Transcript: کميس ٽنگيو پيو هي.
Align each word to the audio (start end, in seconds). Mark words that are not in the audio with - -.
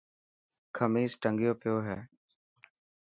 کميس 0.75 1.11
ٽنگيو 1.21 1.53
پيو 1.61 1.77
هي. 1.87 1.99